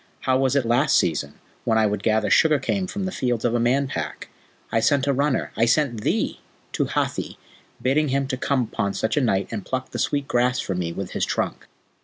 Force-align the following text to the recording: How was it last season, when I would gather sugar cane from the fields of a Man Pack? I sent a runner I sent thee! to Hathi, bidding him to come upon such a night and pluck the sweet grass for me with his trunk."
How 0.21 0.35
was 0.35 0.55
it 0.55 0.65
last 0.65 0.97
season, 0.97 1.35
when 1.63 1.77
I 1.77 1.85
would 1.85 2.01
gather 2.01 2.31
sugar 2.31 2.57
cane 2.57 2.87
from 2.87 3.05
the 3.05 3.11
fields 3.11 3.45
of 3.45 3.53
a 3.53 3.59
Man 3.59 3.87
Pack? 3.89 4.29
I 4.71 4.79
sent 4.79 5.05
a 5.05 5.13
runner 5.13 5.51
I 5.55 5.65
sent 5.65 6.01
thee! 6.01 6.39
to 6.71 6.85
Hathi, 6.85 7.37
bidding 7.79 8.07
him 8.07 8.25
to 8.29 8.35
come 8.35 8.63
upon 8.63 8.95
such 8.95 9.15
a 9.15 9.21
night 9.21 9.49
and 9.51 9.63
pluck 9.63 9.91
the 9.91 9.99
sweet 9.99 10.27
grass 10.27 10.59
for 10.59 10.73
me 10.73 10.91
with 10.91 11.11
his 11.11 11.23
trunk." 11.23 11.67